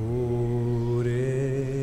[0.00, 1.06] Por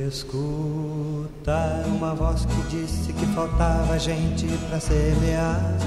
[0.07, 5.77] escutar uma voz que disse que faltava gente para semear,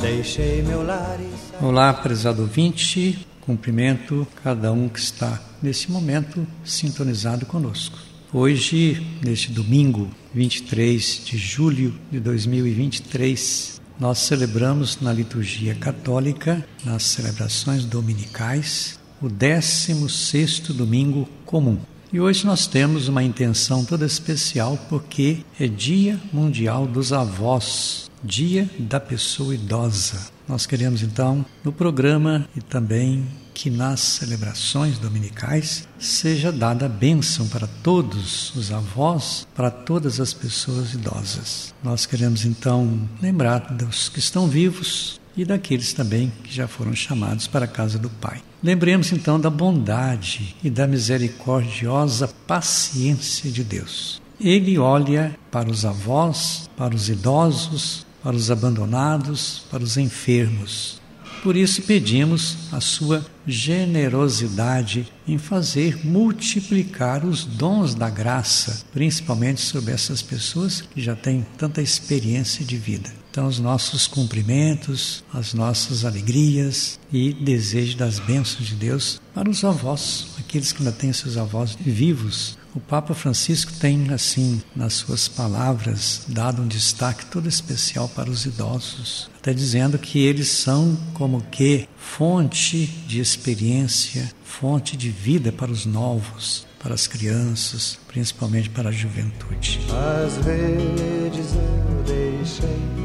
[0.00, 1.64] deixei meu lar e.
[1.64, 7.98] Olá, prezado ouvinte, cumprimento cada um que está nesse momento sintonizado conosco.
[8.32, 17.84] Hoje, neste domingo 23 de julho de 2023, nós celebramos na liturgia católica, nas celebrações
[17.84, 21.78] dominicais, o 16º domingo comum.
[22.12, 28.70] E hoje nós temos uma intenção toda especial porque é Dia Mundial dos Avós, Dia
[28.78, 30.28] da Pessoa Idosa.
[30.48, 37.48] Nós queremos então, no programa e também que nas celebrações dominicais seja dada a bênção
[37.48, 41.74] para todos os avós, para todas as pessoas idosas.
[41.82, 47.46] Nós queremos então lembrar dos que estão vivos e daqueles também que já foram chamados
[47.46, 48.40] para a casa do Pai.
[48.62, 54.20] Lembremos então da bondade e da misericordiosa paciência de Deus.
[54.40, 61.00] Ele olha para os avós, para os idosos, para os abandonados, para os enfermos
[61.46, 69.92] por isso pedimos a sua generosidade em fazer multiplicar os dons da graça, principalmente sobre
[69.92, 73.10] essas pessoas que já têm tanta experiência de vida.
[73.36, 79.62] Então, os nossos cumprimentos, as nossas alegrias e desejo das bênçãos de Deus para os
[79.62, 82.56] avós, aqueles que ainda têm seus avós vivos.
[82.74, 88.46] O Papa Francisco tem, assim, nas suas palavras, dado um destaque todo especial para os
[88.46, 95.70] idosos, até dizendo que eles são como que fonte de experiência, fonte de vida para
[95.70, 99.80] os novos, para as crianças, principalmente para a juventude.
[100.24, 102.95] Às vezes eu deixei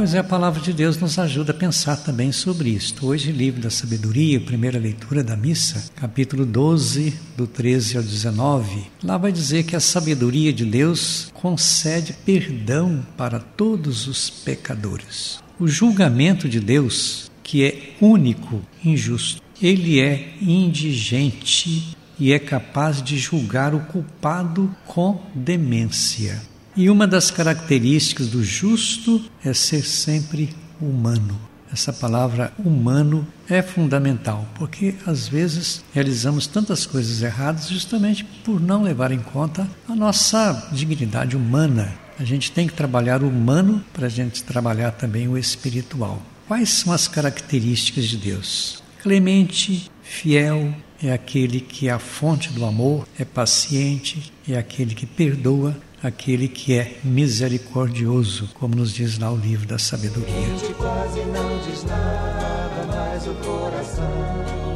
[0.00, 3.06] Pois é, a palavra de Deus nos ajuda a pensar também sobre isto.
[3.06, 8.86] Hoje, livro da sabedoria, primeira leitura da missa, capítulo 12, do 13 ao 19.
[9.04, 15.42] Lá vai dizer que a sabedoria de Deus concede perdão para todos os pecadores.
[15.58, 23.18] O julgamento de Deus, que é único, injusto, ele é indigente e é capaz de
[23.18, 26.40] julgar o culpado com demência.
[26.76, 31.38] E uma das características do justo é ser sempre humano.
[31.72, 38.82] Essa palavra humano é fundamental, porque às vezes realizamos tantas coisas erradas justamente por não
[38.82, 41.92] levar em conta a nossa dignidade humana.
[42.18, 46.20] A gente tem que trabalhar o humano para a gente trabalhar também o espiritual.
[46.46, 48.82] Quais são as características de Deus?
[49.02, 55.06] Clemente, fiel, é aquele que é a fonte do amor, é paciente, é aquele que
[55.06, 60.34] perdoa, aquele que é misericordioso, como nos diz lá o livro da sabedoria.
[60.76, 64.04] quase não diz nada, mas o coração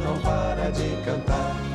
[0.03, 1.65] não para de cantar.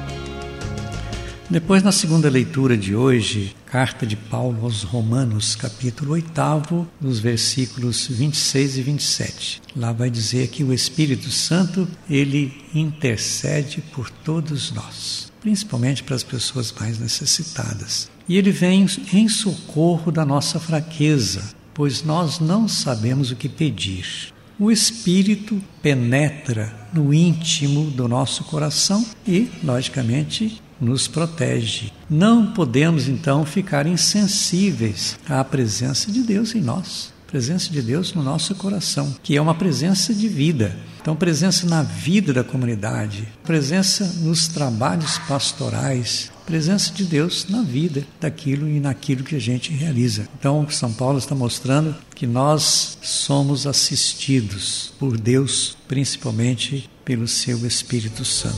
[1.50, 8.06] Depois, na segunda leitura de hoje, carta de Paulo aos Romanos, capítulo 8, dos versículos
[8.06, 9.62] 26 e 27.
[9.74, 16.22] Lá vai dizer que o Espírito Santo, ele intercede por todos nós, principalmente para as
[16.22, 18.08] pessoas mais necessitadas.
[18.30, 24.32] E ele vem em socorro da nossa fraqueza, pois nós não sabemos o que pedir.
[24.56, 31.90] O Espírito penetra no íntimo do nosso coração e, logicamente, nos protege.
[32.08, 38.22] Não podemos então ficar insensíveis à presença de Deus em nós, presença de Deus no
[38.22, 40.76] nosso coração, que é uma presença de vida.
[41.00, 48.04] Então, presença na vida da comunidade, presença nos trabalhos pastorais, presença de Deus na vida
[48.20, 50.28] daquilo e naquilo que a gente realiza.
[50.36, 58.24] Então, São Paulo está mostrando que nós somos assistidos por Deus, principalmente pelo seu Espírito
[58.24, 58.56] Santo.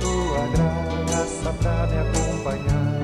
[0.00, 0.46] Tua
[1.06, 2.94] graça pra me acompanhar.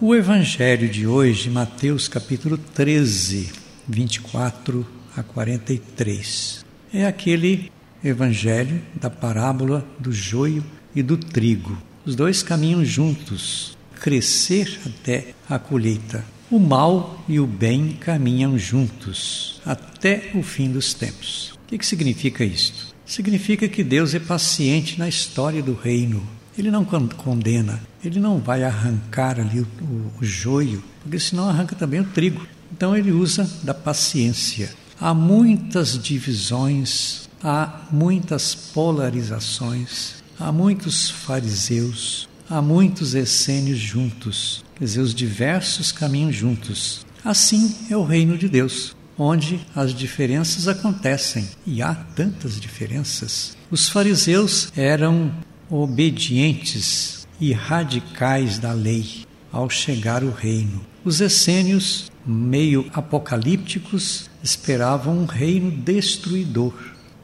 [0.00, 3.52] O Evangelho de hoje, Mateus capítulo 13,
[3.86, 4.84] 24
[5.16, 7.70] a 43, é aquele
[8.04, 10.62] Evangelho da parábola do joio
[10.94, 11.76] e do trigo.
[12.04, 16.22] Os dois caminham juntos, crescer até a colheita.
[16.50, 21.52] O mal e o bem caminham juntos até o fim dos tempos.
[21.64, 22.94] O que, que significa isto?
[23.06, 26.22] Significa que Deus é paciente na história do reino.
[26.56, 31.74] Ele não condena, ele não vai arrancar ali o, o, o joio, porque senão arranca
[31.74, 32.46] também o trigo.
[32.70, 34.70] Então ele usa da paciência.
[35.00, 45.00] Há muitas divisões há muitas polarizações, há muitos fariseus, há muitos essênios juntos, quer dizer,
[45.00, 47.04] os diversos caminhos juntos.
[47.22, 48.96] Assim é o reino de Deus.
[49.16, 53.56] onde as diferenças acontecem, e há tantas diferenças.
[53.70, 55.32] Os fariseus eram
[55.70, 60.84] obedientes e radicais da lei ao chegar o reino.
[61.04, 66.74] Os essênios, meio apocalípticos, esperavam um reino destruidor.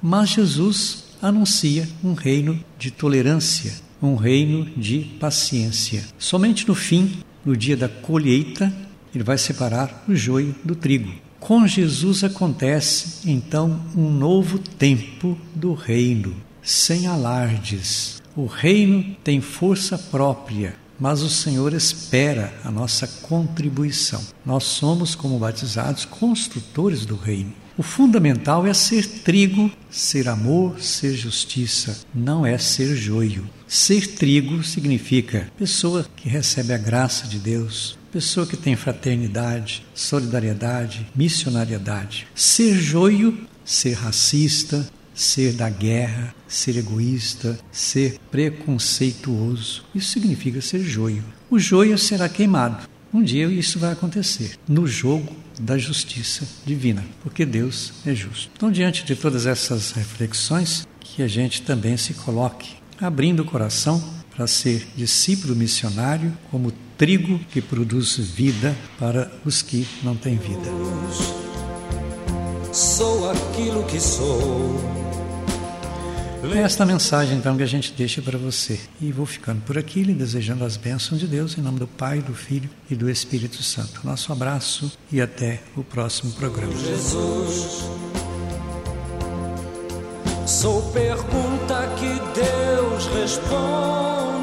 [0.02, 6.05] Mas Jesus anuncia um reino de tolerância, um reino de paciência.
[6.19, 8.73] Somente no fim, no dia da colheita,
[9.14, 11.12] ele vai separar o joio do trigo.
[11.38, 18.23] Com Jesus acontece então um novo tempo do reino, sem alardes.
[18.37, 24.20] O reino tem força própria, mas o Senhor espera a nossa contribuição.
[24.44, 27.52] Nós somos, como batizados, construtores do reino.
[27.81, 33.49] O fundamental é ser trigo, ser amor, ser justiça, não é ser joio.
[33.67, 41.06] Ser trigo significa pessoa que recebe a graça de Deus, pessoa que tem fraternidade, solidariedade,
[41.17, 42.27] missionariedade.
[42.35, 49.85] Ser joio, ser racista, ser da guerra, ser egoísta, ser preconceituoso.
[49.94, 51.25] Isso significa ser joio.
[51.49, 52.87] O joio será queimado.
[53.11, 58.51] Um dia isso vai acontecer no jogo da justiça divina, porque Deus é justo.
[58.57, 64.03] Então, diante de todas essas reflexões, que a gente também se coloque abrindo o coração
[64.35, 70.71] para ser discípulo missionário, como trigo que produz vida para os que não têm vida.
[72.73, 75.10] Sou aquilo que sou.
[76.42, 78.81] É esta mensagem então que a gente deixa para você.
[79.00, 82.20] E vou ficando por aqui, lhe desejando as bênçãos de Deus, em nome do Pai,
[82.20, 84.00] do Filho e do Espírito Santo.
[84.04, 86.72] Nosso abraço e até o próximo programa.
[86.72, 87.84] Jesus.
[90.46, 94.39] Sou pergunta que Deus responde.